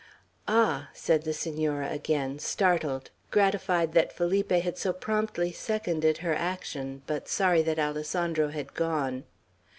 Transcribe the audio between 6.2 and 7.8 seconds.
her action, but sorry that